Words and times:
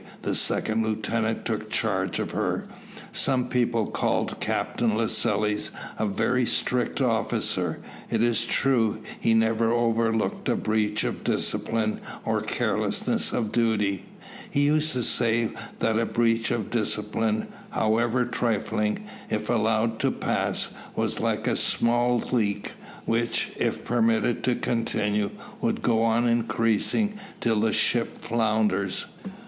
The 0.23 0.33
second 0.33 0.81
lieutenant 0.83 1.45
took 1.45 1.69
charge 1.69 2.17
of 2.17 2.31
her. 2.31 2.67
Some 3.11 3.49
people 3.49 3.85
called 3.85 4.39
Captain 4.39 4.95
Lascelles 4.97 5.69
a 5.99 6.07
very 6.07 6.43
strict 6.43 6.99
officer. 7.01 7.77
It 8.09 8.23
is 8.23 8.43
true 8.45 9.03
he 9.19 9.35
never 9.35 9.71
overlooked 9.71 10.49
a 10.49 10.55
breach 10.55 11.03
of 11.03 11.23
discipline 11.23 11.99
or 12.25 12.41
carelessness 12.41 13.31
of 13.31 13.51
duty. 13.51 14.05
He 14.49 14.61
used 14.61 14.93
to 14.93 15.03
say 15.03 15.51
that 15.77 15.99
a 15.99 16.07
breach 16.07 16.49
of 16.49 16.71
discipline, 16.71 17.49
however 17.69 18.25
trifling, 18.25 19.05
if 19.29 19.51
allowed 19.51 19.99
to 19.99 20.09
pass, 20.09 20.69
was 20.95 21.19
like 21.19 21.45
a 21.45 21.55
small 21.55 22.17
leak, 22.31 22.71
which, 23.05 23.51
if 23.55 23.85
permitted 23.85 24.43
to 24.45 24.55
continue, 24.55 25.29
will 25.61 25.73
go 25.73 26.01
on 26.01 26.27
increasing 26.27 27.19
till 27.39 27.59
the 27.59 27.71
ship 27.71 28.17
founders. 28.17 29.05